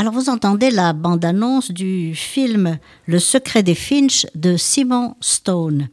[0.00, 5.88] Alors vous entendez la bande-annonce du film Le secret des Finch de Simon Stone.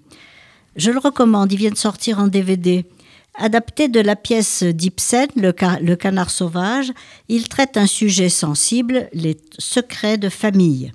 [0.78, 2.86] Je le recommande, il vient de sortir en DVD.
[3.36, 6.94] Adapté de la pièce d'Ibsen, le, le canard sauvage,
[7.28, 10.94] il traite un sujet sensible, les secrets de famille.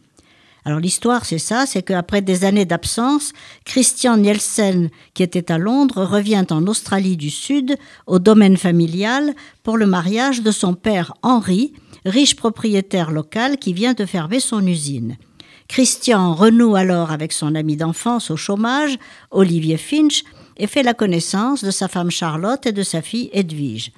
[0.65, 3.33] Alors l'histoire, c'est ça, c'est qu'après des années d'absence,
[3.65, 7.77] Christian Nielsen, qui était à Londres, revient en Australie du Sud,
[8.07, 9.35] au domaine familial,
[9.65, 11.73] pour le mariage de son père Henri,
[12.05, 15.17] riche propriétaire local qui vient de fermer son usine.
[15.69, 18.99] Christian renoue alors avec son ami d'enfance au chômage,
[19.31, 20.23] Olivier Finch,
[20.59, 23.91] et fait la connaissance de sa femme Charlotte et de sa fille Edwige.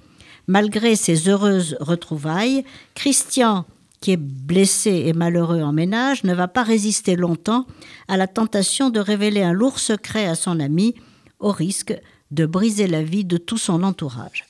[0.46, 3.64] Malgré ces heureuses retrouvailles, Christian,
[4.05, 7.64] qui est blessé et malheureux en ménage, ne va pas résister longtemps
[8.06, 10.94] à la tentation de révéler un lourd secret à son ami,
[11.41, 11.98] au risque
[12.30, 14.44] de briser la vie de tout son entourage.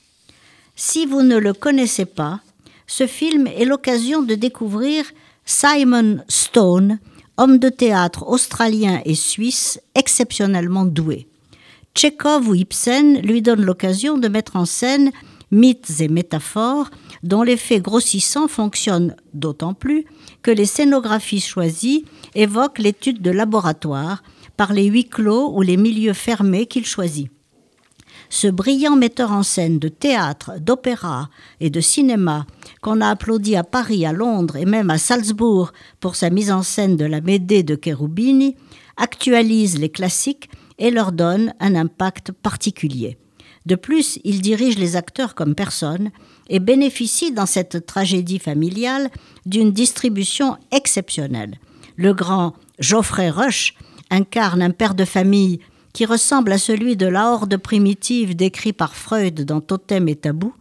[0.75, 2.41] Si vous ne le connaissez pas,
[2.85, 5.05] ce film est l'occasion de découvrir
[5.45, 6.99] Simon Stone,
[7.37, 11.29] homme de théâtre australien et suisse exceptionnellement doué.
[11.95, 15.11] Tchekhov ou Ibsen lui donnent l'occasion de mettre en scène
[15.49, 16.91] mythes et métaphores
[17.25, 20.05] dont l'effet grossissant fonctionne d'autant plus
[20.43, 24.21] que les scénographies choisies évoquent l'étude de laboratoire
[24.57, 27.29] par les huis clos ou les milieux fermés qu'il choisit.
[28.29, 32.45] Ce brillant metteur en scène de théâtre, d'opéra et de cinéma
[32.81, 36.61] qu'on a applaudi à Paris, à Londres et même à Salzbourg pour sa mise en
[36.61, 38.55] scène de la Médée de Cherubini,
[38.97, 43.17] actualise les classiques et leur donne un impact particulier.
[43.65, 46.11] De plus, il dirige les acteurs comme personne
[46.49, 49.09] et bénéficie dans cette tragédie familiale
[49.45, 51.59] d'une distribution exceptionnelle.
[51.95, 53.75] Le grand Geoffrey Rush
[54.09, 55.59] incarne un père de famille
[55.93, 60.53] qui ressemble à celui de la horde primitive décrit par Freud dans Totem et Tabou.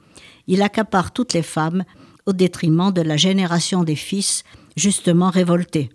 [0.47, 1.85] Il accapare toutes les femmes
[2.27, 4.45] au détriment de la génération des fils
[4.77, 5.91] justement révoltés.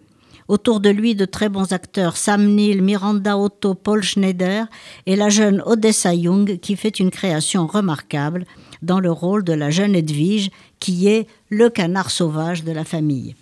[0.50, 4.66] Autour de lui, de très bons acteurs, Sam Neill, Miranda Otto, Paul Schneider
[5.06, 8.46] et la jeune Odessa Young qui fait une création remarquable
[8.82, 13.36] dans le rôle de la jeune Edwige qui est le canard sauvage de la famille.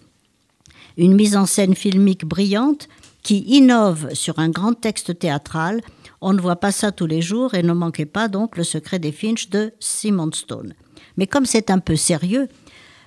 [0.97, 2.87] Une mise en scène filmique brillante
[3.23, 5.81] qui innove sur un grand texte théâtral.
[6.21, 8.99] On ne voit pas ça tous les jours et ne manquez pas donc le secret
[8.99, 10.73] des Finch de Simon Stone.
[11.17, 12.47] Mais comme c'est un peu sérieux,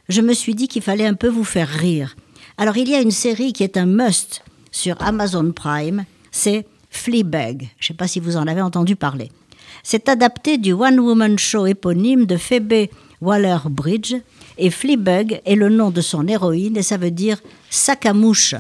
[0.09, 2.17] je me suis dit qu'il fallait un peu vous faire rire.
[2.59, 7.69] Alors il y a une série qui est un must sur Amazon Prime, c'est Fleabag.
[7.79, 9.31] Je ne sais pas si vous en avez entendu parler.
[9.83, 12.89] C'est adapté du one-woman show éponyme de Phoebe
[13.21, 14.15] Waller-Bridge
[14.59, 17.39] et Fleabag est le nom de son héroïne et ça veut dire
[17.69, 18.55] sac à mouche.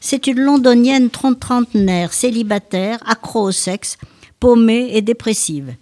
[0.00, 3.96] C'est une londonienne trentenaire, célibataire, accro au sexe,
[4.38, 5.74] paumée et dépressive.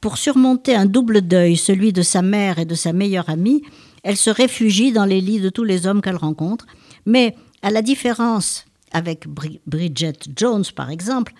[0.00, 3.62] Pour surmonter un double deuil, celui de sa mère et de sa meilleure amie,
[4.02, 6.66] elle se réfugie dans les lits de tous les hommes qu'elle rencontre.
[7.06, 11.34] Mais à la différence avec Bri Bridget Jones, par exemple,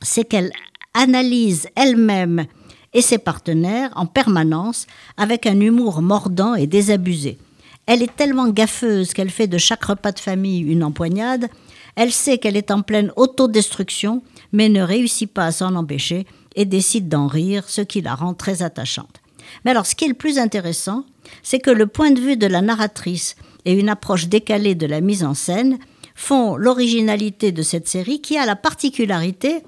[0.00, 0.52] c'est qu'elle
[0.94, 2.46] analyse elle-même
[2.94, 7.38] et ses partenaires en permanence avec un humour mordant et désabusé.
[7.86, 11.48] Elle est tellement gaffeuse qu'elle fait de chaque repas de famille une empoignade.
[11.96, 14.22] Elle sait qu'elle est en pleine autodestruction,
[14.52, 18.34] mais ne réussit pas à s'en empêcher et décide d'en rire, ce qui la rend
[18.34, 19.22] très attachante.
[19.64, 21.04] Mais alors, ce qui est le plus intéressant,
[21.42, 25.00] c'est que le point de vue de la narratrice et une approche décalée de la
[25.00, 25.78] mise en scène
[26.14, 29.62] font l'originalité de cette série qui a la particularité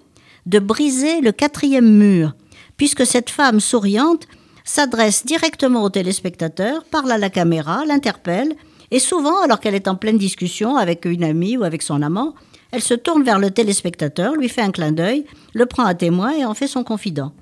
[0.46, 2.34] de briser le quatrième mur,
[2.76, 4.26] puisque cette femme souriante
[4.64, 8.54] s'adresse directement au téléspectateur, parle à la caméra, l'interpelle,
[8.90, 12.34] et souvent, alors qu'elle est en pleine discussion avec une amie ou avec son amant,
[12.72, 15.24] elle se tourne vers le téléspectateur, lui fait un clin d'œil,
[15.54, 17.32] le prend à témoin et en fait son confident.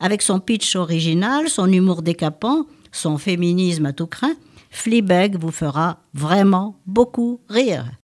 [0.00, 4.34] Avec son pitch original, son humour décapant, son féminisme à tout craint,
[4.70, 7.92] Fleabag vous fera vraiment beaucoup rire.